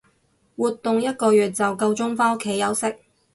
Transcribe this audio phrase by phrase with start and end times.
[0.57, 2.95] 活動一個月就夠鐘返屋企休息